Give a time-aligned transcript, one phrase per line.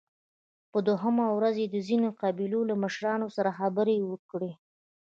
[0.71, 4.51] په دوهمه ورځ يې د ځينو قبيلو له مشرانو سره خبرې وکړې